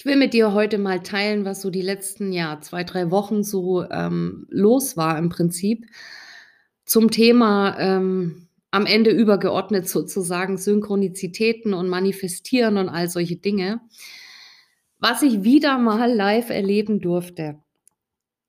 Ich 0.00 0.06
will 0.06 0.16
mit 0.16 0.32
dir 0.32 0.54
heute 0.54 0.78
mal 0.78 1.02
teilen, 1.02 1.44
was 1.44 1.60
so 1.60 1.68
die 1.68 1.82
letzten, 1.82 2.32
ja, 2.32 2.58
2, 2.58 2.84
3 2.84 3.10
Wochen 3.10 3.44
so, 3.44 3.84
ähm, 3.90 4.46
los 4.48 4.96
war 4.96 5.18
im 5.18 5.28
Prinzip 5.28 5.84
zum 6.86 7.10
Thema, 7.10 7.78
ähm, 7.78 8.48
am 8.70 8.86
Ende 8.86 9.10
übergeordnet 9.10 9.86
sozusagen 9.86 10.56
Synchronizitäten 10.56 11.74
und 11.74 11.90
Manifestieren 11.90 12.78
und 12.78 12.88
all 12.88 13.10
solche 13.10 13.36
Dinge. 13.36 13.82
Was 14.98 15.20
ich 15.20 15.42
wieder 15.42 15.76
mal 15.76 16.10
live 16.10 16.48
erleben 16.48 17.00
durfte, 17.00 17.58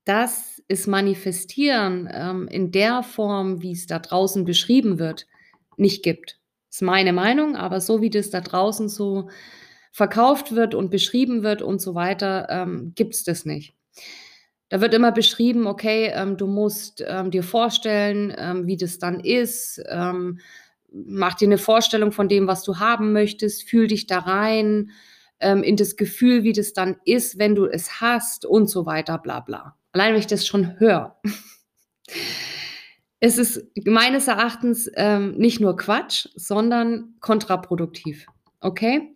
das 0.06 0.64
ist 0.70 0.88
Manifestieren, 0.88 2.08
ähm, 2.14 2.48
in 2.48 2.72
der 2.72 3.04
Form, 3.04 3.62
wie 3.62 3.74
es 3.74 3.88
da 3.88 4.00
draußen 4.00 4.46
beschrieben 4.46 5.00
wird, 5.00 5.28
nicht 5.76 6.02
gibt. 6.02 6.40
Ist 6.70 6.82
meine 6.82 7.12
Meinung, 7.12 7.58
aber 7.58 7.82
so 7.82 8.02
wie 8.02 8.10
das 8.10 8.30
da 8.30 8.40
draußen 8.40 8.88
so 8.88 9.28
verkauft 9.92 10.56
wird 10.56 10.74
und 10.74 10.90
beschrieben 10.90 11.44
wird 11.44 11.62
und 11.62 11.82
so 11.82 11.96
weiter, 11.96 12.48
ähm, 12.50 12.94
gibt 12.96 13.14
es 13.14 13.24
das 13.24 13.46
nicht. 13.46 13.74
Da 14.70 14.80
wird 14.80 14.94
immer 14.94 15.12
beschrieben, 15.12 15.68
okay, 15.68 16.12
ähm, 16.14 16.38
du 16.38 16.48
musst 16.48 17.04
ähm, 17.06 17.30
dir 17.30 17.44
vorstellen, 17.44 18.34
ähm, 18.38 18.68
wie 18.68 18.78
das 18.78 19.00
dann 19.00 19.20
ist. 19.20 19.84
Ähm, 19.90 20.40
mach 20.94 21.34
dir 21.34 21.48
eine 21.48 21.58
Vorstellung 21.58 22.14
von 22.14 22.30
dem, 22.30 22.48
was 22.48 22.64
du 22.64 22.80
haben 22.80 23.12
möchtest. 23.12 23.70
Fühl 23.70 23.88
dich 23.88 24.08
da 24.08 24.20
rein 24.20 24.92
ähm, 25.42 25.62
in 25.62 25.76
das 25.76 25.98
Gefühl, 25.98 26.44
wie 26.44 26.54
das 26.54 26.72
dann 26.72 26.96
ist, 27.04 27.38
wenn 27.38 27.54
du 27.54 27.66
es 27.66 28.00
hast 28.00 28.46
und 28.46 28.70
so 28.70 28.86
weiter, 28.86 29.18
bla 29.18 29.42
bla. 29.42 29.76
Allein, 29.92 30.14
wenn 30.14 30.22
ich 30.22 30.28
das 30.28 30.48
schon 30.48 30.80
höre. 30.80 31.20
es 33.20 33.38
ist 33.38 33.62
meines 33.86 34.30
Erachtens 34.30 34.90
ähm, 34.96 35.36
nicht 35.36 35.60
nur 35.60 35.76
Quatsch, 35.76 36.30
sondern 36.36 37.16
kontraproduktiv. 37.20 38.28
Okay? 38.62 39.14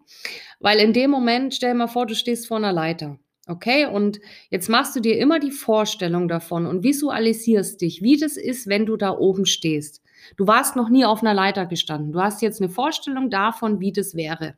Weil 0.60 0.80
in 0.80 0.94
dem 0.94 1.12
Moment, 1.12 1.54
stell 1.54 1.72
dir 1.72 1.78
mal 1.78 1.88
vor, 1.88 2.06
du 2.06 2.16
stehst 2.16 2.48
vor 2.48 2.58
einer 2.58 2.74
Leiter. 2.74 3.20
Okay, 3.48 3.86
und 3.86 4.20
jetzt 4.50 4.70
machst 4.70 4.96
du 4.96 5.00
dir 5.00 5.20
immer 5.20 5.40
die 5.40 5.52
Vorstellung 5.52 6.28
davon 6.28 6.66
und 6.66 6.84
visualisierst 6.84 7.80
dich, 7.80 8.02
wie 8.02 8.18
das 8.18 8.38
ist, 8.38 8.68
wenn 8.68 8.88
du 8.88 8.98
da 8.98 9.12
oben 9.12 9.46
stehst. 9.46 10.02
Du 10.36 10.48
warst 10.48 10.76
noch 10.76 10.90
nie 10.90 11.06
auf 11.06 11.22
einer 11.22 11.36
Leiter 11.36 11.68
gestanden. 11.68 12.12
Du 12.12 12.22
hast 12.22 12.42
jetzt 12.42 12.60
eine 12.60 12.72
Vorstellung 12.72 13.30
davon, 13.30 13.80
wie 13.80 13.94
das 13.94 14.16
wäre. 14.16 14.56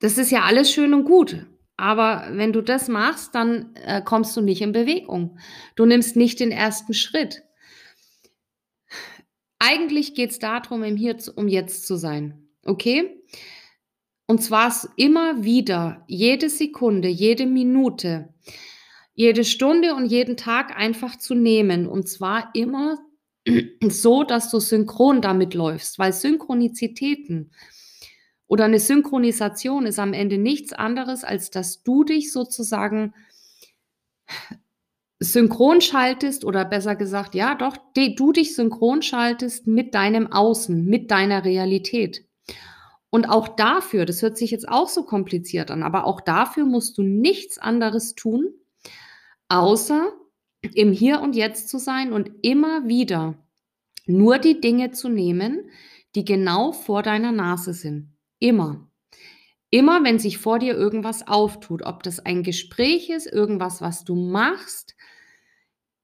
Das 0.00 0.18
ist 0.18 0.30
ja 0.30 0.42
alles 0.42 0.70
schön 0.70 0.92
und 0.92 1.04
gut. 1.04 1.46
Aber 1.78 2.26
wenn 2.32 2.52
du 2.52 2.60
das 2.60 2.88
machst, 2.88 3.34
dann 3.34 3.74
äh, 3.76 4.02
kommst 4.02 4.36
du 4.36 4.42
nicht 4.42 4.60
in 4.60 4.72
Bewegung. 4.72 5.38
Du 5.76 5.86
nimmst 5.86 6.16
nicht 6.16 6.40
den 6.40 6.50
ersten 6.50 6.92
Schritt. 6.92 7.42
Eigentlich 9.64 10.14
geht 10.14 10.32
es 10.32 10.40
darum, 10.40 10.82
im 10.82 10.96
Hier 10.96 11.16
um 11.36 11.46
jetzt 11.46 11.86
zu 11.86 11.94
sein. 11.94 12.48
Okay? 12.64 13.22
Und 14.26 14.42
zwar 14.42 14.74
immer 14.96 15.44
wieder, 15.44 16.02
jede 16.08 16.50
Sekunde, 16.50 17.06
jede 17.06 17.46
Minute, 17.46 18.34
jede 19.14 19.44
Stunde 19.44 19.94
und 19.94 20.06
jeden 20.06 20.36
Tag 20.36 20.76
einfach 20.76 21.16
zu 21.16 21.36
nehmen. 21.36 21.86
Und 21.86 22.08
zwar 22.08 22.50
immer 22.54 22.98
so, 23.88 24.24
dass 24.24 24.50
du 24.50 24.58
synchron 24.58 25.20
damit 25.20 25.54
läufst, 25.54 25.96
weil 25.96 26.12
Synchronizitäten 26.12 27.52
oder 28.48 28.64
eine 28.64 28.80
Synchronisation 28.80 29.86
ist 29.86 30.00
am 30.00 30.12
Ende 30.12 30.38
nichts 30.38 30.72
anderes, 30.72 31.22
als 31.22 31.50
dass 31.50 31.84
du 31.84 32.02
dich 32.02 32.32
sozusagen 32.32 33.14
synchron 35.22 35.80
schaltest 35.80 36.44
oder 36.44 36.64
besser 36.64 36.96
gesagt, 36.96 37.34
ja, 37.34 37.54
doch, 37.54 37.76
du 37.94 38.32
dich 38.32 38.54
synchron 38.54 39.02
schaltest 39.02 39.66
mit 39.66 39.94
deinem 39.94 40.32
Außen, 40.32 40.84
mit 40.84 41.10
deiner 41.10 41.44
Realität. 41.44 42.26
Und 43.10 43.26
auch 43.26 43.48
dafür, 43.48 44.06
das 44.06 44.22
hört 44.22 44.38
sich 44.38 44.50
jetzt 44.50 44.68
auch 44.68 44.88
so 44.88 45.04
kompliziert 45.04 45.70
an, 45.70 45.82
aber 45.82 46.06
auch 46.06 46.20
dafür 46.20 46.64
musst 46.64 46.96
du 46.96 47.02
nichts 47.02 47.58
anderes 47.58 48.14
tun, 48.14 48.54
außer 49.48 50.12
im 50.74 50.92
Hier 50.92 51.20
und 51.20 51.36
Jetzt 51.36 51.68
zu 51.68 51.78
sein 51.78 52.12
und 52.12 52.30
immer 52.42 52.88
wieder 52.88 53.34
nur 54.06 54.38
die 54.38 54.60
Dinge 54.60 54.92
zu 54.92 55.08
nehmen, 55.08 55.70
die 56.14 56.24
genau 56.24 56.72
vor 56.72 57.02
deiner 57.02 57.32
Nase 57.32 57.74
sind. 57.74 58.16
Immer. 58.38 58.88
Immer, 59.70 60.04
wenn 60.04 60.18
sich 60.18 60.38
vor 60.38 60.58
dir 60.58 60.74
irgendwas 60.74 61.26
auftut, 61.26 61.82
ob 61.84 62.02
das 62.02 62.18
ein 62.18 62.42
Gespräch 62.42 63.10
ist, 63.10 63.26
irgendwas, 63.26 63.80
was 63.80 64.04
du 64.04 64.14
machst, 64.14 64.94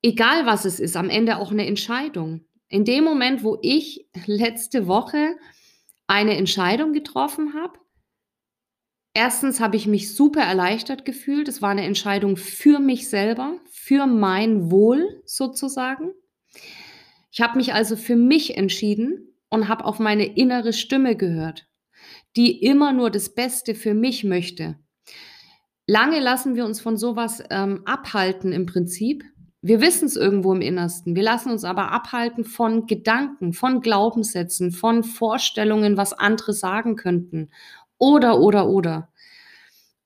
egal 0.03 0.47
was 0.47 0.64
es 0.64 0.81
ist, 0.81 0.97
am 0.97 1.10
Ende 1.10 1.38
auch 1.38 1.50
eine 1.50 1.66
Entscheidung. 1.66 2.44
In 2.69 2.84
dem 2.84 3.04
Moment, 3.04 3.42
wo 3.42 3.59
ich 3.62 4.09
letzte 4.26 4.86
Woche 4.86 5.36
eine 6.06 6.36
Entscheidung 6.36 6.92
getroffen 6.92 7.54
habe, 7.54 7.78
erstens 9.14 9.60
habe 9.60 9.76
ich 9.76 9.86
mich 9.86 10.14
super 10.14 10.42
erleichtert 10.42 11.04
gefühlt. 11.04 11.48
Es 11.48 11.62
war 11.62 11.70
eine 11.70 11.84
Entscheidung 11.84 12.36
für 12.36 12.78
mich 12.78 13.09
selber, 13.09 13.59
für 13.70 14.06
mein 14.06 14.70
Wohl 14.70 15.22
sozusagen. 15.25 16.12
Ich 17.30 17.41
habe 17.41 17.56
mich 17.56 17.75
also 17.75 17.97
für 17.97 18.16
mich 18.16 18.56
entschieden 18.56 19.34
und 19.48 19.69
habe 19.69 19.84
auf 19.84 19.98
meine 19.98 20.26
innere 20.26 20.72
Stimme 20.72 21.16
gehört, 21.16 21.66
die 22.36 22.62
immer 22.65 22.92
nur 22.92 23.10
das 23.10 23.34
Beste 23.34 23.75
für 23.75 23.94
mich 23.94 24.25
möchte. 24.25 24.78
Lange 25.86 26.20
lassen 26.20 26.54
wir 26.54 26.66
uns 26.66 26.80
von 26.80 26.98
sowas 26.98 27.42
ähm, 27.50 27.82
abhalten 27.86 28.53
im 28.53 28.66
Prinzip, 28.66 29.25
wir 29.60 29.80
wissen 29.80 30.06
es 30.06 30.16
irgendwo 30.16 30.52
im 30.52 30.60
Innersten. 30.60 31.16
Wir 31.16 31.22
lassen 31.22 31.50
uns 31.50 31.64
aber 31.64 31.91
abhalten 31.91 32.44
von 32.44 32.86
Gedanken, 32.86 33.52
von 33.52 33.80
Glaubenssätzen, 33.80 34.70
von 34.70 35.02
Vorstellungen, 35.02 35.96
was 35.96 36.12
andere 36.12 36.52
sagen 36.52 36.96
könnten. 36.96 37.50
Oder, 37.98 38.38
oder, 38.41 38.68
oder. 38.68 39.08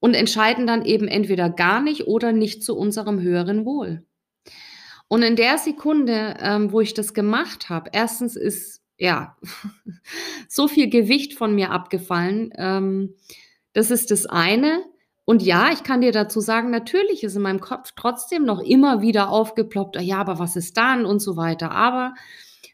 Und 0.00 0.14
entscheiden 0.14 0.66
dann 0.66 0.84
eben 0.84 1.06
entweder 1.06 1.50
gar 1.50 1.82
nicht 1.82 2.06
oder 2.06 2.32
nicht 2.32 2.64
zu 2.64 2.76
unserem 2.76 3.20
höheren 3.20 3.66
Wohl. 3.66 4.04
Und 5.06 5.22
in 5.22 5.36
der 5.36 5.58
Sekunde, 5.58 6.36
ähm, 6.41 6.72
wo 6.72 6.80
ich 6.80 6.94
das 6.94 7.12
gemacht 7.12 7.68
habe, 7.68 7.91
erstens 7.92 8.34
ist 8.34 8.80
ja 8.96 9.36
so 10.48 10.66
viel 10.66 10.88
Gewicht 10.88 11.34
von 11.34 11.54
mir 11.54 11.70
abgefallen. 11.70 12.50
Ähm, 12.56 13.14
das 13.74 13.91
ist 13.91 14.10
das 14.10 14.24
eine. 14.24 14.82
Und 15.25 15.43
ja, 15.43 15.71
ich 15.72 15.84
kann 15.84 16.00
dir 16.00 16.12
dazu 16.12 16.41
sagen, 16.41 16.71
natürlich 16.71 17.22
ist 17.22 17.37
in 17.37 17.43
meinem 17.43 17.60
Kopf 17.60 17.93
trotzdem 17.94 18.44
noch 18.44 18.60
immer 18.60 19.03
wieder 19.03 19.31
aufgeploppt, 19.31 19.97
ah 19.97 20.03
ja, 20.03 20.19
aber 20.19 20.38
was 20.38 20.56
ist 20.56 20.77
dann 20.77 21.06
und 21.06 21.21
so 21.21 21.37
weiter. 21.37 21.71
Aber 21.71 22.15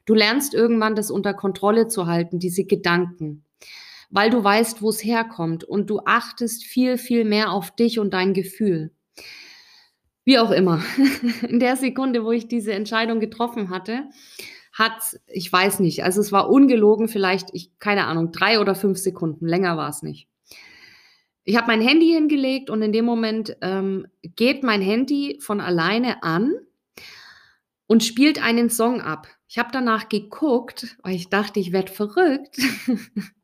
du 0.07 0.15
lernst 0.15 0.55
irgendwann 0.55 0.97
das 0.97 1.11
unter 1.11 1.35
Kontrolle 1.35 1.89
zu 1.89 2.07
halten, 2.07 2.39
diese 2.39 2.65
Gedanken, 2.65 3.45
weil 4.11 4.31
du 4.31 4.43
weißt, 4.43 4.81
wo 4.81 4.89
es 4.89 5.05
herkommt 5.05 5.65
und 5.65 5.91
du 5.91 6.01
achtest 6.07 6.65
viel, 6.65 6.97
viel 6.97 7.25
mehr 7.25 7.53
auf 7.53 7.71
dich 7.71 7.99
und 7.99 8.15
dein 8.15 8.33
Gefühl. 8.33 8.93
Wie 10.25 10.39
auch 10.39 10.51
immer. 10.51 10.83
In 11.49 11.61
der 11.61 11.77
Sekunde, 11.77 12.25
wo 12.25 12.33
ich 12.33 12.49
diese 12.49 12.73
Entscheidung 12.73 13.21
getroffen 13.21 13.69
hatte, 13.69 14.05
hat, 14.73 15.19
ich 15.27 15.53
weiß 15.53 15.81
nicht, 15.81 16.05
also 16.05 16.21
es 16.21 16.33
war 16.33 16.51
ungelogen, 16.51 17.09
vielleicht, 17.09 17.49
ich, 17.53 17.79
keine 17.79 18.07
Ahnung, 18.07 18.33
drei 18.33 18.61
oder 18.61 18.75
fünf 18.75 18.99
Sekunden, 18.99 19.47
länger 19.47 19.77
war 19.77 19.89
es 19.89 20.03
nicht. 20.03 20.29
Ich 21.49 21.57
habe 21.57 21.69
mein 21.69 21.81
Handy 21.81 22.09
hingelegt 22.09 22.69
und 22.69 22.83
in 22.83 22.93
dem 22.93 23.07
Moment 23.07 23.57
ähm, 23.63 24.07
geht 24.37 24.63
mein 24.63 24.83
Handy 24.83 25.39
von 25.41 25.63
alleine 25.63 26.23
an 26.23 26.53
und 27.87 28.05
spielt 28.05 28.45
einen 28.45 28.69
Song 28.69 29.01
ab. 29.01 29.29
Ich 29.49 29.59
habe 29.59 29.71
danach 29.73 30.11
geguckt, 30.11 30.99
weil 31.03 31.15
ich 31.15 31.31
dachte, 31.31 31.59
ich 31.59 31.73
werde 31.73 31.91
verrückt, 31.91 32.59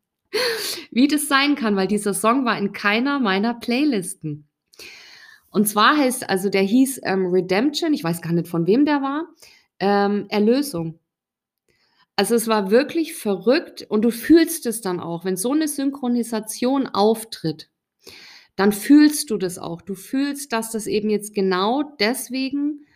wie 0.91 1.09
das 1.09 1.29
sein 1.29 1.55
kann, 1.55 1.77
weil 1.77 1.87
dieser 1.87 2.13
Song 2.13 2.45
war 2.45 2.59
in 2.59 2.73
keiner 2.73 3.21
meiner 3.21 3.55
Playlisten. 3.55 4.51
Und 5.49 5.67
zwar 5.67 5.97
heißt, 5.97 6.29
also 6.29 6.51
der 6.51 6.61
hieß 6.61 7.01
ähm, 7.05 7.29
Redemption, 7.29 7.95
ich 7.95 8.05
weiß 8.05 8.21
gar 8.21 8.35
nicht 8.35 8.49
von 8.49 8.67
wem 8.67 8.85
der 8.85 9.01
war, 9.01 9.29
ähm, 9.81 10.27
Erlösung. 10.29 11.00
Also 12.17 12.35
es 12.35 12.49
war 12.49 12.71
wirklich 12.71 13.15
verrückt 13.15 13.87
und 13.89 14.03
du 14.03 14.11
fühlst 14.11 14.67
es 14.67 14.83
dann 14.83 15.00
auch, 15.00 15.25
wenn 15.25 15.39
so 15.39 15.53
eine 15.53 15.69
Synchronisation 15.69 16.87
auftritt 16.87 17.71
dann 18.56 18.73
fühlst 18.73 19.31
du 19.31 19.37
das 19.37 19.59
auch. 19.59 19.83
Du 19.83 19.95
fühlst, 19.95 20.53
dass 20.53 20.71
das 20.71 20.87
eben 20.87 21.11
jetzt 21.11 21.35
genau 21.35 21.83
deswegen 21.99 22.87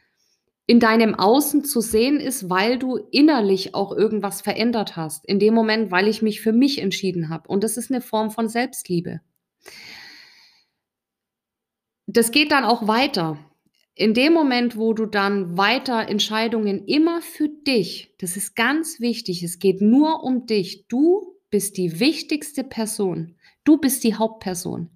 in 0.66 0.80
deinem 0.80 1.14
Außen 1.14 1.64
zu 1.64 1.80
sehen 1.80 2.20
ist, 2.20 2.50
weil 2.50 2.78
du 2.78 2.98
innerlich 3.10 3.74
auch 3.74 3.90
irgendwas 3.90 4.42
verändert 4.42 4.96
hast. 4.96 5.24
In 5.26 5.38
dem 5.38 5.54
Moment, 5.54 5.90
weil 5.90 6.08
ich 6.08 6.20
mich 6.20 6.42
für 6.42 6.52
mich 6.52 6.80
entschieden 6.80 7.30
habe. 7.30 7.48
Und 7.48 7.64
das 7.64 7.78
ist 7.78 7.90
eine 7.90 8.02
Form 8.02 8.30
von 8.30 8.48
Selbstliebe. 8.48 9.20
Das 12.06 12.30
geht 12.30 12.52
dann 12.52 12.64
auch 12.64 12.86
weiter. 12.86 13.38
In 13.94 14.14
dem 14.14 14.32
Moment, 14.32 14.76
wo 14.76 14.92
du 14.92 15.06
dann 15.06 15.56
weiter 15.56 16.06
Entscheidungen 16.08 16.84
immer 16.86 17.20
für 17.22 17.48
dich, 17.48 18.14
das 18.18 18.36
ist 18.36 18.54
ganz 18.54 19.00
wichtig, 19.00 19.42
es 19.42 19.58
geht 19.58 19.80
nur 19.80 20.22
um 20.22 20.46
dich. 20.46 20.86
Du 20.88 21.34
bist 21.50 21.78
die 21.78 21.98
wichtigste 21.98 22.62
Person. 22.62 23.36
Du 23.64 23.78
bist 23.78 24.04
die 24.04 24.14
Hauptperson. 24.14 24.90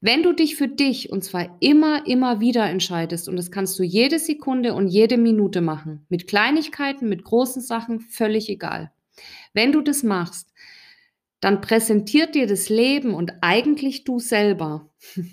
Wenn 0.00 0.22
du 0.22 0.32
dich 0.32 0.54
für 0.54 0.68
dich 0.68 1.10
und 1.10 1.24
zwar 1.24 1.56
immer, 1.60 2.06
immer 2.06 2.40
wieder 2.40 2.68
entscheidest, 2.68 3.28
und 3.28 3.36
das 3.36 3.50
kannst 3.50 3.78
du 3.78 3.82
jede 3.82 4.18
Sekunde 4.18 4.74
und 4.74 4.88
jede 4.88 5.18
Minute 5.18 5.60
machen, 5.60 6.06
mit 6.08 6.28
Kleinigkeiten, 6.28 7.08
mit 7.08 7.24
großen 7.24 7.60
Sachen, 7.60 8.00
völlig 8.00 8.48
egal. 8.48 8.92
Wenn 9.54 9.72
du 9.72 9.80
das 9.80 10.04
machst, 10.04 10.52
dann 11.40 11.60
präsentiert 11.60 12.34
dir 12.34 12.46
das 12.46 12.68
Leben 12.68 13.14
und 13.14 13.32
eigentlich 13.40 14.04
du 14.04 14.20
selber 14.20 14.88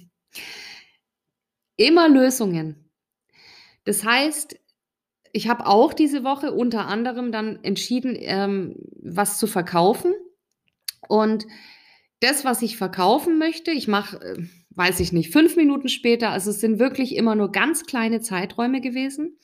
immer 1.77 2.09
Lösungen. 2.09 2.89
Das 3.83 4.03
heißt, 4.03 4.59
ich 5.31 5.47
habe 5.47 5.67
auch 5.67 5.93
diese 5.93 6.23
Woche 6.23 6.53
unter 6.53 6.87
anderem 6.87 7.31
dann 7.31 7.63
entschieden, 7.63 8.15
ähm, 8.17 8.77
was 9.01 9.37
zu 9.37 9.47
verkaufen. 9.47 10.13
Und 11.07 11.45
das, 12.19 12.45
was 12.45 12.61
ich 12.61 12.77
verkaufen 12.77 13.37
möchte, 13.37 13.71
ich 13.71 13.87
mache, 13.87 14.17
äh, 14.21 14.43
weiß 14.71 14.99
ich 14.99 15.11
nicht, 15.11 15.31
fünf 15.31 15.55
Minuten 15.55 15.89
später, 15.89 16.31
also 16.31 16.51
es 16.51 16.59
sind 16.59 16.79
wirklich 16.79 17.15
immer 17.15 17.35
nur 17.35 17.51
ganz 17.51 17.85
kleine 17.85 18.19
Zeiträume 18.19 18.81
gewesen. 18.81 19.37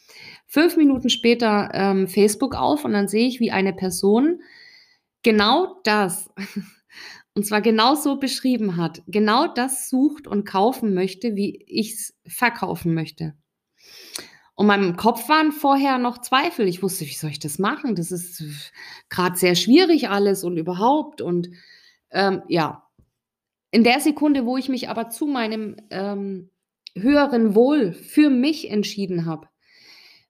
Fünf 0.48 0.76
Minuten 0.78 1.10
später 1.10 1.70
ähm, 1.74 2.08
Facebook 2.08 2.56
auf 2.56 2.84
und 2.86 2.94
dann 2.94 3.08
sehe 3.08 3.28
ich, 3.28 3.40
wie 3.40 3.52
eine 3.52 3.74
Person 3.74 4.42
genau 5.24 5.80
das, 5.84 6.30
und 7.34 7.46
zwar 7.46 7.62
genau 7.62 7.96
so 7.96 8.18
beschrieben 8.18 8.78
hat, 8.78 9.02
genau 9.08 9.48
das 9.48 9.90
sucht 9.90 10.28
und 10.28 10.46
kaufen 10.46 10.94
möchte, 10.94 11.36
wie 11.36 11.64
ich 11.68 11.94
es 11.94 12.18
verkaufen 12.28 12.94
möchte. 12.94 13.34
Und 14.56 14.68
meinem 14.68 14.96
Kopf 14.96 15.28
waren 15.30 15.52
vorher 15.52 15.98
noch 15.98 16.20
Zweifel. 16.20 16.68
Ich 16.68 16.84
wusste, 16.84 17.06
wie 17.06 17.14
soll 17.14 17.32
ich 17.32 17.40
das 17.40 17.58
machen? 17.58 17.96
Das 17.96 18.12
ist 18.12 18.72
gerade 19.10 19.36
sehr 19.36 19.56
schwierig 19.56 20.10
alles 20.10 20.44
und 20.44 20.58
überhaupt. 20.58 21.22
Und 21.22 21.50
ähm, 22.12 22.44
ja, 22.48 22.88
in 23.72 23.84
der 23.84 24.00
Sekunde, 24.00 24.46
wo 24.46 24.58
ich 24.58 24.70
mich 24.70 24.90
aber 24.90 25.10
zu 25.10 25.26
meinem 25.26 25.78
ähm, 25.90 26.50
höheren 26.96 27.56
Wohl 27.56 27.94
für 27.94 28.30
mich 28.30 28.70
entschieden 28.70 29.26
habe 29.26 29.48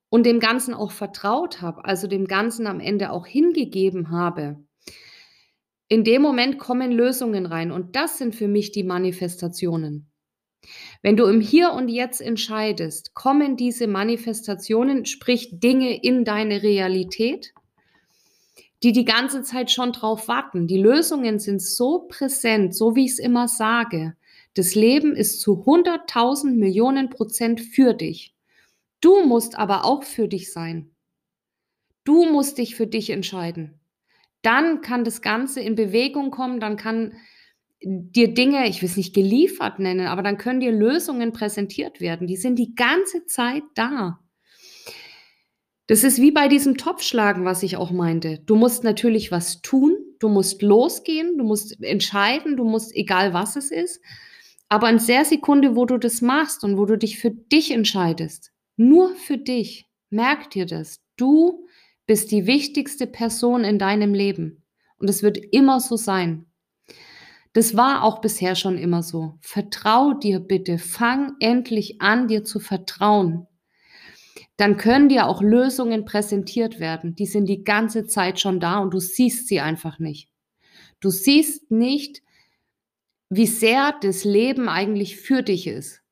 und 0.08 0.24
dem 0.24 0.40
Ganzen 0.40 0.74
auch 0.74 0.92
vertraut 0.92 1.60
habe, 1.60 1.84
also 1.84 2.06
dem 2.06 2.26
Ganzen 2.26 2.66
am 2.66 2.80
Ende 2.80 3.10
auch 3.10 3.26
hingegeben 3.26 4.10
habe, 4.10 4.62
in 5.88 6.04
dem 6.04 6.22
Moment 6.22 6.58
kommen 6.58 6.92
Lösungen 6.92 7.44
rein 7.44 7.70
und 7.70 7.96
das 7.96 8.16
sind 8.16 8.34
für 8.34 8.48
mich 8.48 8.72
die 8.72 8.84
Manifestationen. 8.84 10.10
Wenn 11.02 11.16
du 11.16 11.26
im 11.26 11.40
Hier 11.40 11.72
und 11.72 11.88
Jetzt 11.88 12.20
entscheidest, 12.20 13.14
kommen 13.14 13.56
diese 13.56 13.88
Manifestationen, 13.88 15.04
sprich 15.04 15.58
Dinge 15.58 16.00
in 16.02 16.24
deine 16.24 16.62
Realität 16.62 17.52
die 18.82 18.92
die 18.92 19.04
ganze 19.04 19.42
Zeit 19.42 19.70
schon 19.70 19.92
drauf 19.92 20.28
warten. 20.28 20.66
Die 20.66 20.78
Lösungen 20.78 21.38
sind 21.38 21.62
so 21.62 22.00
präsent, 22.08 22.74
so 22.74 22.96
wie 22.96 23.04
ich 23.04 23.12
es 23.12 23.18
immer 23.18 23.48
sage. 23.48 24.16
Das 24.54 24.74
Leben 24.74 25.14
ist 25.14 25.40
zu 25.40 25.64
100.000 25.64 26.54
Millionen 26.56 27.08
Prozent 27.08 27.60
für 27.60 27.94
dich. 27.94 28.34
Du 29.00 29.24
musst 29.24 29.56
aber 29.56 29.84
auch 29.84 30.02
für 30.02 30.28
dich 30.28 30.52
sein. 30.52 30.90
Du 32.04 32.24
musst 32.30 32.58
dich 32.58 32.74
für 32.74 32.86
dich 32.86 33.10
entscheiden. 33.10 33.78
Dann 34.42 34.80
kann 34.80 35.04
das 35.04 35.22
Ganze 35.22 35.60
in 35.60 35.76
Bewegung 35.76 36.30
kommen, 36.30 36.58
dann 36.58 36.76
kann 36.76 37.14
dir 37.80 38.34
Dinge, 38.34 38.68
ich 38.68 38.82
will 38.82 38.88
es 38.88 38.96
nicht 38.96 39.14
geliefert 39.14 39.78
nennen, 39.78 40.06
aber 40.06 40.22
dann 40.22 40.38
können 40.38 40.60
dir 40.60 40.72
Lösungen 40.72 41.32
präsentiert 41.32 42.00
werden. 42.00 42.26
Die 42.26 42.36
sind 42.36 42.56
die 42.56 42.74
ganze 42.74 43.26
Zeit 43.26 43.62
da. 43.74 44.21
Das 45.88 46.04
ist 46.04 46.20
wie 46.20 46.30
bei 46.30 46.48
diesem 46.48 46.76
Topfschlagen, 46.76 47.44
was 47.44 47.62
ich 47.62 47.76
auch 47.76 47.90
meinte. 47.90 48.38
Du 48.46 48.54
musst 48.54 48.84
natürlich 48.84 49.32
was 49.32 49.62
tun, 49.62 49.96
du 50.20 50.28
musst 50.28 50.62
losgehen, 50.62 51.36
du 51.36 51.44
musst 51.44 51.82
entscheiden, 51.82 52.56
du 52.56 52.64
musst, 52.64 52.94
egal 52.94 53.34
was 53.34 53.56
es 53.56 53.70
ist. 53.70 54.00
Aber 54.68 54.88
in 54.88 55.04
der 55.04 55.24
Sekunde, 55.24 55.74
wo 55.74 55.84
du 55.84 55.98
das 55.98 56.22
machst 56.22 56.62
und 56.64 56.78
wo 56.78 56.86
du 56.86 56.96
dich 56.96 57.18
für 57.18 57.30
dich 57.30 57.72
entscheidest, 57.72 58.52
nur 58.76 59.14
für 59.16 59.38
dich, 59.38 59.86
merk 60.08 60.50
dir 60.50 60.66
das. 60.66 61.00
Du 61.16 61.66
bist 62.06 62.30
die 62.30 62.46
wichtigste 62.46 63.06
Person 63.06 63.64
in 63.64 63.78
deinem 63.78 64.14
Leben. 64.14 64.62
Und 64.98 65.10
es 65.10 65.22
wird 65.22 65.36
immer 65.36 65.80
so 65.80 65.96
sein. 65.96 66.46
Das 67.52 67.76
war 67.76 68.02
auch 68.04 68.20
bisher 68.20 68.54
schon 68.54 68.78
immer 68.78 69.02
so. 69.02 69.34
Vertrau 69.40 70.14
dir 70.14 70.40
bitte. 70.40 70.78
Fang 70.78 71.34
endlich 71.40 72.00
an, 72.00 72.28
dir 72.28 72.44
zu 72.44 72.60
vertrauen 72.60 73.46
dann 74.56 74.76
können 74.76 75.08
dir 75.08 75.26
auch 75.26 75.42
Lösungen 75.42 76.04
präsentiert 76.04 76.78
werden. 76.78 77.14
Die 77.16 77.26
sind 77.26 77.46
die 77.46 77.64
ganze 77.64 78.06
Zeit 78.06 78.38
schon 78.38 78.60
da 78.60 78.78
und 78.78 78.92
du 78.92 79.00
siehst 79.00 79.48
sie 79.48 79.60
einfach 79.60 79.98
nicht. 79.98 80.28
Du 81.00 81.10
siehst 81.10 81.70
nicht, 81.70 82.22
wie 83.28 83.46
sehr 83.46 83.94
das 84.02 84.24
Leben 84.24 84.68
eigentlich 84.68 85.16
für 85.16 85.42
dich 85.42 85.66
ist. 85.66 86.02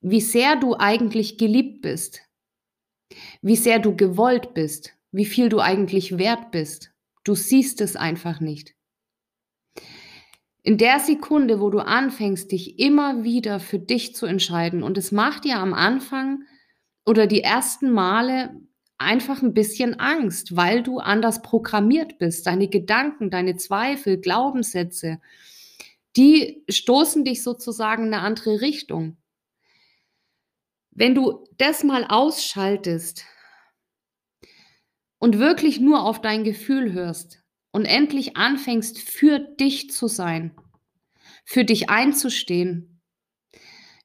Wie 0.00 0.20
sehr 0.20 0.56
du 0.56 0.76
eigentlich 0.76 1.36
geliebt 1.36 1.82
bist. 1.82 2.22
Wie 3.42 3.56
sehr 3.56 3.80
du 3.80 3.96
gewollt 3.96 4.54
bist. 4.54 4.94
Wie 5.10 5.26
viel 5.26 5.48
du 5.48 5.60
eigentlich 5.60 6.16
wert 6.16 6.52
bist. 6.52 6.92
Du 7.24 7.34
siehst 7.34 7.80
es 7.80 7.96
einfach 7.96 8.40
nicht. 8.40 8.74
In 10.62 10.78
der 10.78 11.00
Sekunde, 11.00 11.60
wo 11.60 11.70
du 11.70 11.80
anfängst, 11.80 12.52
dich 12.52 12.78
immer 12.78 13.24
wieder 13.24 13.60
für 13.60 13.78
dich 13.78 14.14
zu 14.14 14.26
entscheiden, 14.26 14.82
und 14.82 14.98
es 14.98 15.10
macht 15.10 15.44
dir 15.44 15.56
am 15.56 15.74
Anfang 15.74 16.44
oder 17.10 17.26
die 17.26 17.42
ersten 17.42 17.90
Male 17.90 18.54
einfach 18.96 19.42
ein 19.42 19.52
bisschen 19.52 19.98
Angst, 19.98 20.54
weil 20.54 20.84
du 20.84 21.00
anders 21.00 21.42
programmiert 21.42 22.18
bist. 22.18 22.46
Deine 22.46 22.68
Gedanken, 22.68 23.30
deine 23.30 23.56
Zweifel, 23.56 24.20
Glaubenssätze, 24.20 25.20
die 26.16 26.62
stoßen 26.68 27.24
dich 27.24 27.42
sozusagen 27.42 28.06
in 28.06 28.14
eine 28.14 28.22
andere 28.22 28.60
Richtung. 28.60 29.16
Wenn 30.92 31.16
du 31.16 31.48
das 31.58 31.82
mal 31.82 32.04
ausschaltest 32.04 33.24
und 35.18 35.40
wirklich 35.40 35.80
nur 35.80 36.04
auf 36.04 36.20
dein 36.20 36.44
Gefühl 36.44 36.92
hörst 36.92 37.42
und 37.72 37.86
endlich 37.86 38.36
anfängst, 38.36 39.00
für 39.00 39.40
dich 39.40 39.90
zu 39.90 40.06
sein, 40.06 40.54
für 41.44 41.64
dich 41.64 41.90
einzustehen, 41.90 42.89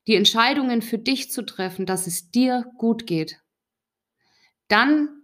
die 0.07 0.16
Entscheidungen 0.16 0.81
für 0.81 0.98
dich 0.98 1.31
zu 1.31 1.44
treffen, 1.44 1.86
dass 1.86 2.07
es 2.07 2.31
dir 2.31 2.66
gut 2.78 3.07
geht, 3.07 3.42
dann 4.68 5.22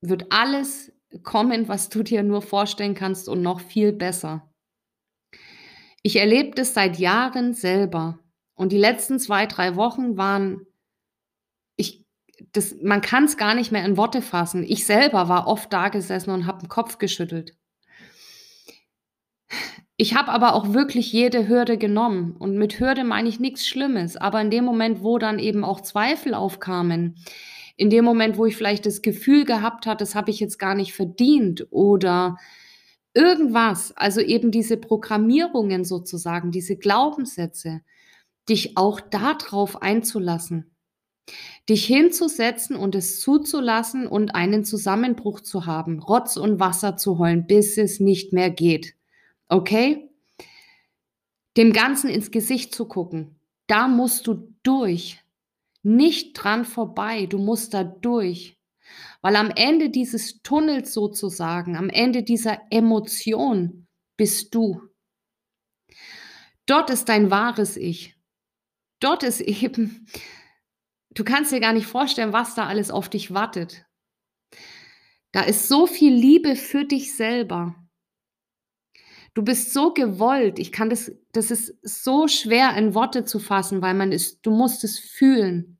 wird 0.00 0.26
alles 0.30 0.92
kommen, 1.22 1.68
was 1.68 1.88
du 1.88 2.02
dir 2.02 2.22
nur 2.22 2.42
vorstellen 2.42 2.94
kannst 2.94 3.28
und 3.28 3.42
noch 3.42 3.60
viel 3.60 3.92
besser. 3.92 4.50
Ich 6.02 6.16
erlebe 6.16 6.54
das 6.54 6.74
seit 6.74 6.98
Jahren 6.98 7.54
selber 7.54 8.18
und 8.54 8.72
die 8.72 8.78
letzten 8.78 9.18
zwei, 9.18 9.46
drei 9.46 9.76
Wochen 9.76 10.16
waren, 10.16 10.66
ich, 11.76 12.04
das, 12.52 12.76
man 12.82 13.00
kann 13.00 13.24
es 13.24 13.36
gar 13.36 13.54
nicht 13.54 13.72
mehr 13.72 13.84
in 13.84 13.96
Worte 13.96 14.20
fassen. 14.20 14.64
Ich 14.64 14.84
selber 14.84 15.28
war 15.28 15.46
oft 15.46 15.72
da 15.72 15.88
gesessen 15.88 16.30
und 16.30 16.46
habe 16.46 16.60
den 16.60 16.68
Kopf 16.68 16.98
geschüttelt. 16.98 17.56
Ich 19.96 20.16
habe 20.16 20.32
aber 20.32 20.54
auch 20.54 20.72
wirklich 20.72 21.12
jede 21.12 21.46
Hürde 21.46 21.78
genommen 21.78 22.34
und 22.36 22.56
mit 22.56 22.80
Hürde 22.80 23.04
meine 23.04 23.28
ich 23.28 23.38
nichts 23.38 23.66
Schlimmes, 23.66 24.16
aber 24.16 24.40
in 24.40 24.50
dem 24.50 24.64
Moment, 24.64 25.02
wo 25.04 25.18
dann 25.18 25.38
eben 25.38 25.64
auch 25.64 25.80
Zweifel 25.80 26.34
aufkamen, 26.34 27.16
in 27.76 27.90
dem 27.90 28.04
Moment, 28.04 28.36
wo 28.36 28.46
ich 28.46 28.56
vielleicht 28.56 28.86
das 28.86 29.02
Gefühl 29.02 29.44
gehabt 29.44 29.86
hatte, 29.86 30.02
das 30.02 30.14
habe 30.16 30.30
ich 30.30 30.40
jetzt 30.40 30.58
gar 30.58 30.74
nicht 30.74 30.94
verdient 30.94 31.66
oder 31.70 32.38
irgendwas, 33.14 33.96
also 33.96 34.20
eben 34.20 34.50
diese 34.50 34.76
Programmierungen 34.76 35.84
sozusagen, 35.84 36.50
diese 36.50 36.76
Glaubenssätze, 36.76 37.82
dich 38.48 38.76
auch 38.76 39.00
darauf 39.00 39.80
einzulassen, 39.80 40.74
dich 41.68 41.86
hinzusetzen 41.86 42.74
und 42.74 42.96
es 42.96 43.20
zuzulassen 43.20 44.08
und 44.08 44.34
einen 44.34 44.64
Zusammenbruch 44.64 45.40
zu 45.40 45.66
haben, 45.66 46.00
Rotz 46.00 46.36
und 46.36 46.58
Wasser 46.58 46.96
zu 46.96 47.18
heulen, 47.18 47.46
bis 47.46 47.78
es 47.78 48.00
nicht 48.00 48.32
mehr 48.32 48.50
geht. 48.50 48.94
Okay? 49.48 50.10
Dem 51.56 51.72
Ganzen 51.72 52.10
ins 52.10 52.30
Gesicht 52.30 52.74
zu 52.74 52.86
gucken, 52.86 53.38
da 53.66 53.88
musst 53.88 54.26
du 54.26 54.54
durch. 54.62 55.20
Nicht 55.82 56.32
dran 56.34 56.64
vorbei, 56.64 57.26
du 57.26 57.38
musst 57.38 57.74
da 57.74 57.84
durch. 57.84 58.58
Weil 59.22 59.36
am 59.36 59.50
Ende 59.50 59.90
dieses 59.90 60.42
Tunnels 60.42 60.92
sozusagen, 60.92 61.76
am 61.76 61.88
Ende 61.88 62.22
dieser 62.22 62.60
Emotion 62.70 63.86
bist 64.16 64.54
du. 64.54 64.82
Dort 66.66 66.90
ist 66.90 67.08
dein 67.08 67.30
wahres 67.30 67.76
Ich. 67.76 68.16
Dort 69.00 69.22
ist 69.22 69.40
eben, 69.40 70.06
du 71.10 71.24
kannst 71.24 71.52
dir 71.52 71.60
gar 71.60 71.72
nicht 71.72 71.86
vorstellen, 71.86 72.32
was 72.32 72.54
da 72.54 72.66
alles 72.66 72.90
auf 72.90 73.08
dich 73.08 73.34
wartet. 73.34 73.84
Da 75.32 75.42
ist 75.42 75.68
so 75.68 75.86
viel 75.86 76.14
Liebe 76.14 76.56
für 76.56 76.84
dich 76.84 77.14
selber. 77.14 77.74
Du 79.34 79.42
bist 79.42 79.72
so 79.72 79.92
gewollt. 79.92 80.60
Ich 80.60 80.70
kann 80.70 80.90
das, 80.90 81.12
das 81.32 81.50
ist 81.50 81.74
so 81.82 82.28
schwer 82.28 82.76
in 82.76 82.94
Worte 82.94 83.24
zu 83.24 83.40
fassen, 83.40 83.82
weil 83.82 83.94
man 83.94 84.12
ist, 84.12 84.46
du 84.46 84.52
musst 84.52 84.84
es 84.84 84.98
fühlen. 84.98 85.78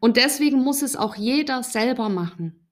Und 0.00 0.16
deswegen 0.16 0.62
muss 0.62 0.82
es 0.82 0.96
auch 0.96 1.16
jeder 1.16 1.62
selber 1.62 2.08
machen. 2.08 2.68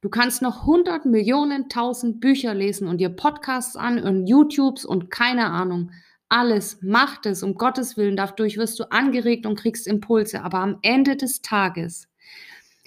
Du 0.00 0.08
kannst 0.08 0.40
noch 0.40 0.60
100 0.60 1.04
Millionen, 1.06 1.68
tausend 1.68 2.20
Bücher 2.20 2.54
lesen 2.54 2.88
und 2.88 2.98
dir 2.98 3.08
Podcasts 3.08 3.76
an 3.76 3.98
und 3.98 4.26
YouTubes 4.26 4.84
und 4.84 5.10
keine 5.10 5.46
Ahnung. 5.46 5.90
Alles, 6.28 6.78
macht 6.82 7.26
es, 7.26 7.42
um 7.42 7.54
Gottes 7.54 7.96
Willen. 7.96 8.16
Dadurch 8.16 8.56
wirst 8.56 8.78
du 8.78 8.90
angeregt 8.90 9.46
und 9.46 9.58
kriegst 9.58 9.86
Impulse. 9.86 10.42
Aber 10.42 10.58
am 10.58 10.78
Ende 10.82 11.16
des 11.16 11.42
Tages 11.42 12.08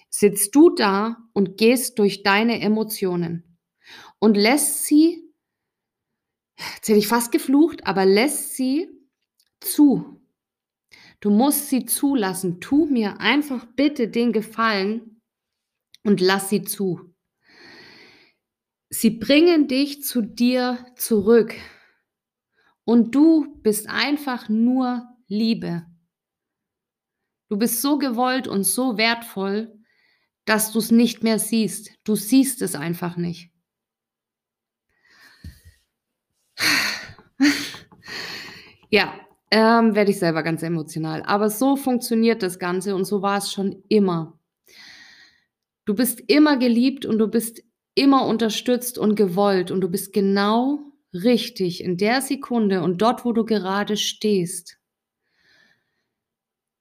sitzt 0.10 0.56
du 0.56 0.70
da 0.72 1.18
und 1.34 1.58
gehst 1.58 2.00
durch 2.00 2.24
deine 2.24 2.62
Emotionen. 2.62 3.49
Und 4.20 4.36
lässt 4.36 4.86
sie, 4.86 5.34
jetzt 6.58 6.90
hätte 6.90 7.00
ich 7.00 7.08
fast 7.08 7.32
geflucht, 7.32 7.86
aber 7.86 8.06
lässt 8.06 8.56
sie 8.56 8.90
zu. 9.60 10.22
Du 11.20 11.32
musst 11.32 11.70
sie 11.70 11.86
zulassen. 11.86 12.62
Tu 12.62 12.86
mir 12.86 13.20
einfach 13.20 13.66
bitte 13.76 14.08
den 14.08 14.32
Gefallen 14.32 15.22
und 16.04 16.22
lass 16.22 16.50
sie 16.50 16.64
zu. 16.64 17.14
Sie 18.90 19.12
bringen 19.12 19.68
dich 19.68 20.04
zu 20.04 20.22
dir 20.22 20.86
zurück. 20.96 21.56
Und 22.86 23.14
du 23.14 23.60
bist 23.62 23.88
einfach 23.88 24.50
nur 24.50 25.08
Liebe. 25.28 25.86
Du 27.50 27.58
bist 27.58 27.82
so 27.82 27.98
gewollt 27.98 28.48
und 28.48 28.64
so 28.64 28.98
wertvoll, 28.98 29.78
dass 30.46 30.72
du 30.72 30.80
es 30.80 30.90
nicht 30.90 31.22
mehr 31.22 31.38
siehst. 31.38 31.92
Du 32.04 32.16
siehst 32.16 32.62
es 32.62 32.76
einfach 32.76 33.18
nicht. 33.18 33.52
Ja, 38.90 39.14
ähm, 39.52 39.96
werde 39.96 40.12
ich 40.12 40.20
selber 40.20 40.44
ganz 40.44 40.62
emotional. 40.64 41.24
Aber 41.24 41.50
so 41.50 41.76
funktioniert 41.76 42.44
das 42.44 42.60
Ganze 42.60 42.96
und 42.96 43.06
so 43.06 43.22
war 43.22 43.38
es 43.38 43.52
schon 43.52 43.84
immer. 43.88 44.40
Du 45.86 45.96
bist 45.96 46.22
immer 46.28 46.58
geliebt 46.58 47.06
und 47.06 47.18
du 47.18 47.28
bist 47.28 47.64
immer 47.96 48.28
unterstützt 48.28 48.98
und 48.98 49.16
gewollt 49.16 49.72
und 49.72 49.82
du 49.82 49.90
bist 49.90 50.14
genau 50.14 50.80
richtig 51.14 51.84
in 51.84 51.98
der 51.98 52.22
Sekunde 52.22 52.84
und 52.84 53.02
dort, 53.02 53.26
wo 53.26 53.34
du 53.34 53.44
gerade 53.44 53.98
stehst. 53.98 54.78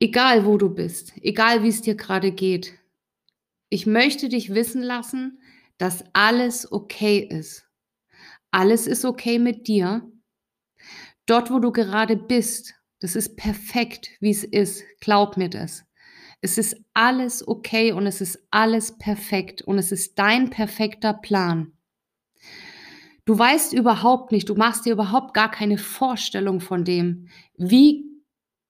Egal, 0.00 0.45
wo 0.45 0.59
du 0.59 0.69
bist, 0.69 1.12
egal, 1.23 1.62
wie 1.62 1.69
es 1.69 1.83
dir 1.83 1.95
gerade 1.95 2.33
geht. 2.33 2.75
Ich 3.69 3.87
möchte 3.87 4.29
dich 4.29 4.55
wissen 4.55 4.83
lassen, 4.83 5.41
dass 5.79 6.05
alles 6.12 6.71
okay 6.71 7.19
ist. 7.19 7.65
Alles 8.50 8.87
ist 8.87 9.05
okay 9.05 9.38
mit 9.38 9.67
dir. 9.69 10.11
Dort, 11.28 11.50
wo 11.50 11.58
du 11.58 11.73
gerade 11.73 12.16
bist, 12.16 12.75
das 13.00 13.14
ist 13.14 13.37
perfekt, 13.37 14.08
wie 14.18 14.30
es 14.30 14.44
ist. 14.44 14.82
Glaub 14.99 15.37
mir 15.37 15.50
das. 15.50 15.85
Es 16.40 16.56
ist 16.56 16.75
alles 16.94 17.47
okay 17.47 17.92
und 17.92 18.06
es 18.06 18.23
ist 18.23 18.38
alles 18.50 18.97
perfekt 18.97 19.61
und 19.61 19.78
es 19.78 19.92
ist 19.92 20.18
dein 20.18 20.49
perfekter 20.49 21.12
Plan. 21.12 21.73
Du 23.26 23.38
weißt 23.38 23.75
überhaupt 23.75 24.32
nicht, 24.32 24.49
du 24.49 24.54
machst 24.54 24.87
dir 24.87 24.94
überhaupt 24.94 25.35
gar 25.35 25.50
keine 25.50 25.76
Vorstellung 25.76 26.61
von 26.61 26.87
dem, 26.87 27.28
wie, 27.58 28.06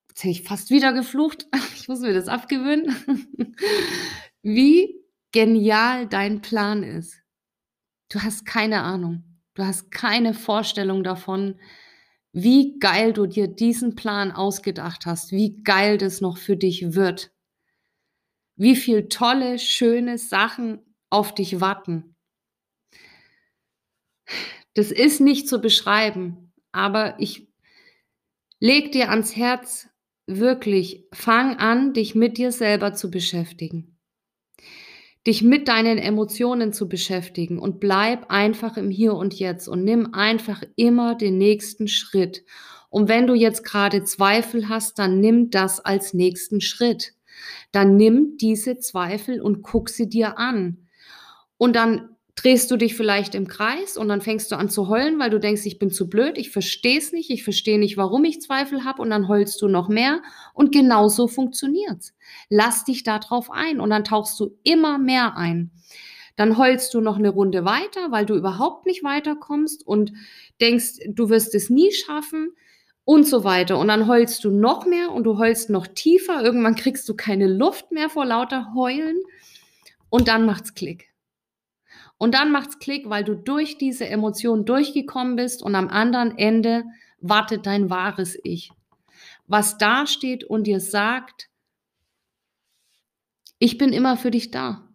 jetzt 0.08 0.24
hätte 0.24 0.32
ich 0.32 0.42
fast 0.42 0.70
wieder 0.70 0.92
geflucht, 0.92 1.46
ich 1.76 1.86
muss 1.86 2.00
mir 2.00 2.12
das 2.12 2.26
abgewöhnen, 2.26 2.96
wie 4.42 4.96
genial 5.30 6.08
dein 6.08 6.40
Plan 6.40 6.82
ist. 6.82 7.22
Du 8.08 8.20
hast 8.20 8.46
keine 8.46 8.82
Ahnung, 8.82 9.22
du 9.54 9.64
hast 9.64 9.92
keine 9.92 10.34
Vorstellung 10.34 11.04
davon, 11.04 11.60
wie 12.42 12.78
geil 12.78 13.12
du 13.12 13.26
dir 13.26 13.49
diesen 13.49 13.95
Plan 13.95 14.33
ausgedacht 14.33 15.07
hast, 15.07 15.33
wie 15.33 15.62
geil 15.62 15.99
das 15.99 16.21
noch 16.21 16.38
für 16.38 16.57
dich 16.57 16.95
wird 16.95 17.30
wie 18.59 18.76
viel 18.76 19.09
tolle, 19.09 19.59
schöne 19.59 20.18
Sachen 20.18 20.80
auf 21.11 21.35
dich 21.35 21.61
warten. 21.61 22.16
Das 24.75 24.90
ist 24.90 25.21
nicht 25.21 25.49
zu 25.49 25.61
beschreiben, 25.61 26.52
aber 26.73 27.18
ich 27.18 27.49
leg 28.61 28.92
dir 28.92 29.11
ans 29.11 29.37
Herz, 29.37 29.88
wirklich, 30.26 31.07
fang 31.14 31.57
an, 31.57 31.95
dich 31.95 32.14
mit 32.14 32.37
dir 32.37 32.52
selber 32.52 32.92
zu 32.92 33.11
beschäftigen. 33.11 33.88
Dich 35.28 35.42
mit 35.42 35.68
deinen 35.68 35.99
Emotionen 35.99 36.73
zu 36.73 36.88
beschäftigen 36.88 37.61
und 37.61 37.78
bleib 37.78 38.30
einfach 38.30 38.76
im 38.76 38.90
Hier 38.90 39.14
und 39.14 39.35
Jetzt 39.35 39.68
und 39.68 39.85
nimm 39.85 40.12
einfach 40.12 40.64
immer 40.75 41.14
den 41.14 41.38
nächsten 41.38 41.87
Schritt. 41.87 42.44
Und 42.90 43.08
wenn 43.08 43.28
du 43.28 43.35
jetzt 43.35 43.62
gerade 43.62 44.02
Zweifel 44.02 44.68
hast, 44.68 44.99
dann 44.99 45.20
nimm 45.20 45.50
das 45.50 45.78
als 45.78 46.14
nächsten 46.14 46.61
Schritt 46.61 47.12
dann 47.73 47.97
nimm 47.97 48.37
diese 48.37 48.78
Zweifel 48.78 49.40
und 49.40 49.62
guck 49.62 49.88
sie 49.88 50.08
dir 50.08 50.38
an. 50.38 50.88
Und 51.56 51.76
dann 51.76 52.16
drehst 52.42 52.71
du 52.71 52.76
dich 52.76 52.95
vielleicht 52.95 53.35
im 53.35 53.49
Kreis 53.49 53.97
und 53.97 54.09
dann 54.09 54.21
fängst 54.21 54.52
du 54.52 54.57
an 54.57 54.68
zu 54.68 54.88
heulen, 54.88 55.18
weil 55.18 55.30
du 55.30 55.40
denkst, 55.40 55.66
ich 55.66 55.78
bin 55.78 55.90
zu 55.90 56.09
blöd, 56.09 56.38
ich 56.38 56.50
verstehe 56.50 56.99
es 56.99 57.12
nicht, 57.12 57.30
ich 57.30 57.45
verstehe 57.45 57.78
nicht, 57.78 57.97
warum 57.97 58.25
ich 58.25 58.40
Zweifel 58.40 58.85
habe 58.85 59.02
und 59.02 59.11
dann 59.11 59.28
heulst 59.28 59.61
du 59.62 59.68
noch 59.68 59.88
mehr 59.88 60.23
und 60.54 60.73
genau 60.73 61.09
so 61.09 61.26
funktioniert's. 61.26 62.14
Lass 62.49 62.85
dich 62.85 63.02
darauf 63.02 63.50
ein 63.50 63.80
und 63.80 63.90
dann 63.90 64.04
tauchst 64.04 64.38
du 64.40 64.57
immer 64.62 64.99
mehr 64.99 65.37
ein. 65.37 65.71
Dann 66.37 66.57
heulst 66.57 66.95
du 66.95 67.00
noch 67.00 67.18
eine 67.18 67.30
Runde 67.30 67.64
weiter, 67.64 68.11
weil 68.12 68.25
du 68.25 68.37
überhaupt 68.37 68.87
nicht 68.87 69.02
weiterkommst 69.02 69.85
und 69.87 70.12
denkst, 70.61 71.00
du 71.09 71.30
wirst 71.30 71.54
es 71.54 71.68
nie 71.68 71.90
schaffen 71.92 72.52
und 73.04 73.26
so 73.26 73.42
weiter. 73.42 73.78
Und 73.78 73.88
dann 73.88 74.07
heulst 74.07 74.45
du 74.45 74.50
noch 74.50 74.87
mehr 74.87 75.11
und 75.11 75.25
du 75.25 75.38
heulst 75.38 75.71
noch 75.71 75.88
tiefer. 75.88 76.45
Irgendwann 76.45 76.76
kriegst 76.76 77.09
du 77.09 77.16
keine 77.16 77.49
Luft 77.49 77.90
mehr 77.90 78.09
vor 78.09 78.25
lauter 78.25 78.73
Heulen 78.75 79.16
und 80.11 80.28
dann 80.28 80.47
macht's 80.47 80.75
Klick. 80.75 81.09
Und 82.18 82.34
dann 82.34 82.50
macht's 82.50 82.80
Klick, 82.80 83.08
weil 83.08 83.25
du 83.25 83.34
durch 83.34 83.78
diese 83.78 84.06
Emotion 84.06 84.64
durchgekommen 84.64 85.37
bist 85.37 85.62
und 85.62 85.75
am 85.75 85.88
anderen 85.88 86.37
Ende 86.37 86.84
wartet 87.20 87.66
dein 87.66 87.90
wahres 87.90 88.37
Ich, 88.42 88.70
was 89.46 89.78
da 89.78 90.06
steht 90.06 90.44
und 90.44 90.66
dir 90.66 90.80
sagt, 90.80 91.48
ich 93.60 93.78
bin 93.78 93.92
immer 93.92 94.16
für 94.16 94.30
dich 94.30 94.50
da. 94.50 94.88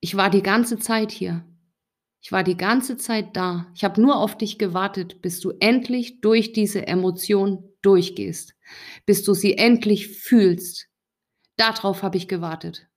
Ich 0.00 0.16
war 0.16 0.30
die 0.30 0.42
ganze 0.42 0.78
Zeit 0.78 1.12
hier. 1.12 1.44
Ich 2.20 2.30
war 2.30 2.44
die 2.44 2.56
ganze 2.56 2.96
Zeit 2.96 3.36
da. 3.36 3.66
Ich 3.74 3.82
habe 3.82 4.00
nur 4.00 4.16
auf 4.16 4.38
dich 4.38 4.58
gewartet, 4.58 5.22
bis 5.22 5.40
du 5.40 5.52
endlich 5.58 6.20
durch 6.20 6.52
diese 6.52 6.86
Emotion 6.86 7.68
durchgehst, 7.82 8.54
bis 9.06 9.24
du 9.24 9.34
sie 9.34 9.58
endlich 9.58 10.08
fühlst. 10.08 10.88
Darauf 11.56 12.02
habe 12.02 12.16
ich 12.16 12.28
gewartet. 12.28 12.88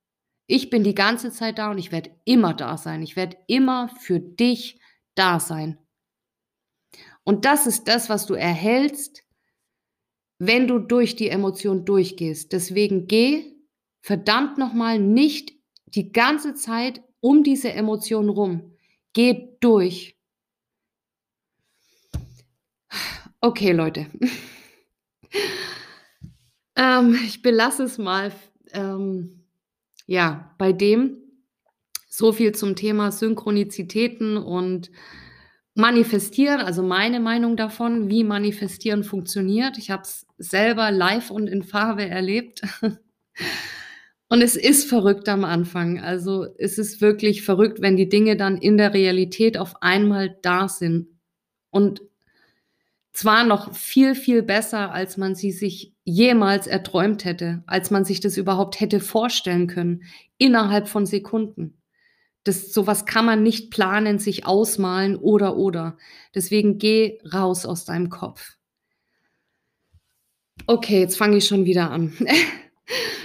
Ich 0.48 0.70
bin 0.70 0.84
die 0.84 0.96
ganze 0.96 1.32
Zeit 1.32 1.58
da 1.58 1.72
und 1.72 1.78
ich 1.78 1.92
werde 1.92 2.16
immer 2.24 2.54
da 2.54 2.78
sein. 2.78 3.02
Ich 3.02 3.16
werde 3.16 3.38
immer 3.48 3.90
für 4.00 4.20
dich 4.20 4.80
da 5.16 5.40
sein. 5.40 5.80
Und 7.24 7.46
das 7.46 7.66
ist 7.66 7.88
das, 7.88 8.10
was 8.10 8.28
du 8.28 8.36
erhältst, 8.36 9.24
wenn 10.38 10.68
du 10.68 10.80
durch 10.80 11.16
die 11.16 11.30
Emotion 11.30 11.86
durchgehst. 11.86 12.52
Deswegen 12.52 13.08
geh 13.08 13.56
verdammt 14.02 14.58
nochmal 14.58 15.00
nicht 15.00 15.54
die 15.86 16.12
ganze 16.12 16.54
Zeit 16.54 17.02
um 17.22 17.44
diese 17.44 17.72
Emotion 17.72 18.30
rum. 18.30 18.76
Geht 19.14 19.58
durch. 19.62 20.16
Okay, 23.42 23.72
Leute. 23.72 24.08
ähm, 26.76 27.20
ich 27.26 27.42
belasse 27.42 27.84
es 27.84 27.98
mal 27.98 28.32
ähm, 28.74 29.35
ja, 30.06 30.54
bei 30.58 30.74
dem. 30.74 31.18
So 32.08 32.32
viel 32.32 32.54
zum 32.54 32.76
Thema 32.76 33.12
Synchronizitäten 33.12 34.38
und 34.38 34.90
Manifestieren, 35.78 36.62
also 36.62 36.84
meine 36.84 37.20
Meinung 37.20 37.58
davon, 37.58 38.10
wie 38.10 38.24
Manifestieren 38.24 39.04
funktioniert. 39.04 39.78
Ich 39.78 39.92
habe 39.92 40.04
es 40.04 40.26
selber 40.38 40.90
live 40.90 41.32
und 41.32 41.48
in 41.48 41.64
Farbe 41.64 42.08
erlebt. 42.08 42.62
Und 44.28 44.42
es 44.42 44.56
ist 44.56 44.90
verrückt 44.90 45.30
am 45.30 45.46
Anfang. 45.46 46.00
Also 46.00 46.48
es 46.58 46.80
ist 46.80 47.00
wirklich 47.00 47.44
verrückt, 47.44 47.80
wenn 47.82 47.96
die 47.96 48.10
Dinge 48.10 48.36
dann 48.36 48.58
in 48.58 48.76
der 48.76 48.94
Realität 48.94 49.58
auf 49.58 49.82
einmal 49.84 50.36
da 50.42 50.68
sind. 50.68 51.08
Und 51.70 52.02
zwar 53.14 53.46
noch 53.46 53.76
viel, 53.76 54.16
viel 54.16 54.42
besser, 54.42 54.92
als 54.92 55.18
man 55.18 55.36
sie 55.36 55.52
sich 55.52 55.95
jemals 56.06 56.68
erträumt 56.68 57.26
hätte, 57.26 57.64
als 57.66 57.92
man 57.92 58.06
sich 58.06 58.22
das 58.22 58.38
überhaupt 58.38 58.80
hätte 58.80 59.00
vorstellen 59.00 59.68
können, 59.68 60.04
innerhalb 60.38 60.88
von 60.88 61.06
Sekunden. 61.06 61.82
Das, 62.44 62.72
sowas 62.72 63.08
kann 63.08 63.26
man 63.26 63.42
nicht 63.42 63.72
planen, 63.72 64.20
sich 64.20 64.46
ausmalen 64.46 65.18
oder 65.18 65.58
oder. 65.58 65.98
Deswegen 66.36 66.78
geh 66.78 67.18
raus 67.34 67.66
aus 67.66 67.86
deinem 67.86 68.10
Kopf. 68.10 68.54
Okay, 70.68 71.00
jetzt 71.00 71.18
fange 71.18 71.38
ich 71.38 71.48
schon 71.48 71.66
wieder 71.66 71.92
an. 71.92 72.14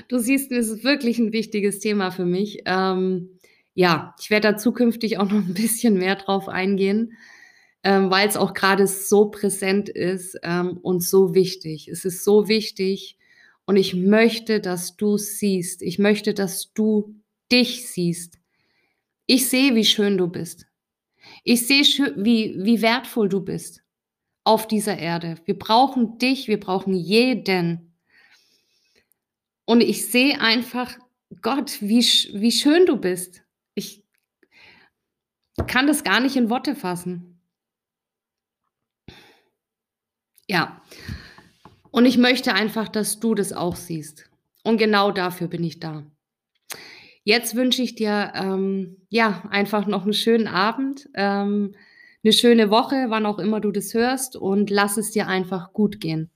Du 0.09 0.19
siehst, 0.19 0.51
es 0.51 0.71
ist 0.71 0.83
wirklich 0.83 1.21
ein 1.21 1.33
wichtiges 1.33 1.79
Thema 1.79 2.11
für 2.11 2.25
mich. 2.25 2.63
Ähm, 2.65 3.39
ja, 3.75 4.15
ich 4.19 4.29
werde 4.29 4.53
da 4.53 4.57
zukünftig 4.57 5.19
auch 5.19 5.31
noch 5.31 5.47
ein 5.47 5.55
bisschen 5.55 5.95
mehr 5.99 6.17
drauf 6.17 6.49
eingehen, 6.49 7.13
ähm, 7.83 8.11
weil 8.11 8.29
es 8.29 8.37
auch 8.37 8.55
gerade 8.55 8.87
so 8.87 9.31
präsent 9.31 9.89
ist 9.89 10.39
ähm, 10.43 10.79
und 10.83 11.03
so 11.03 11.35
wichtig. 11.35 11.89
Es 11.89 12.05
ist 12.05 12.25
so 12.25 12.49
wichtig 12.49 13.17
und 13.65 13.77
ich 13.77 13.95
möchte, 13.95 14.61
dass 14.61 14.97
du 14.97 15.17
siehst. 15.17 15.83
Ich 15.83 15.99
möchte, 15.99 16.35
dass 16.35 16.73
du 16.73 17.15
dich 17.51 17.89
siehst. 17.89 18.39
Ich 19.27 19.49
sehe, 19.49 19.75
wie 19.75 19.85
schön 19.85 20.19
du 20.19 20.27
bist. 20.27 20.67
Ich 21.45 21.67
sehe, 21.67 21.85
wie, 22.17 22.57
wie 22.59 22.83
wertvoll 22.83 23.29
du 23.29 23.41
bist 23.41 23.83
auf 24.45 24.67
dieser 24.67 24.99
Erde. 24.99 25.37
Wir 25.45 25.59
brauchen 25.59 26.19
dich, 26.19 26.49
wir 26.49 26.59
brauchen 26.59 26.95
jeden. 26.95 27.95
Und 29.65 29.83
ich 29.83 30.11
sehe 30.11 30.41
einfach, 30.41 30.99
Gott, 31.43 31.81
wie, 31.81 32.01
wie 32.01 32.51
schön 32.51 32.87
du 32.87 32.97
bist. 32.97 33.45
Ich, 33.75 34.03
kann 35.69 35.87
das 35.87 36.03
gar 36.03 36.21
nicht 36.21 36.37
in 36.37 36.51
Worte 36.51 36.75
fassen. 36.75 37.30
Ja. 40.51 40.81
Und 41.93 42.07
ich 42.07 42.19
möchte 42.19 42.55
einfach, 42.55 42.89
dass 42.89 43.21
du 43.21 43.35
das 43.35 43.53
auch 43.53 43.77
siehst. 43.77 44.31
Und 44.65 44.79
genau 44.79 45.13
dafür 45.13 45.49
bin 45.49 45.65
ich 45.65 45.81
da. 45.81 46.05
Jetzt 47.27 47.55
wünsche 47.55 47.83
ich 47.83 47.95
dir, 47.95 48.33
ähm, 48.35 48.97
ja, 49.11 49.43
einfach 49.51 49.87
noch 49.87 50.05
einen 50.05 50.15
schönen 50.15 50.47
Abend, 50.49 51.09
ähm, 51.15 51.75
'ne 52.23 52.33
schöne 52.33 52.71
Woche, 52.71 53.07
wann 53.09 53.27
auch 53.27 53.39
immer 53.39 53.61
du 53.61 53.71
das 53.73 53.93
hörst 53.95 54.37
und 54.37 54.71
lass 54.71 54.97
es 54.97 55.11
dir 55.11 55.27
einfach 55.29 55.73
gut 55.75 56.01
gehen. 56.01 56.31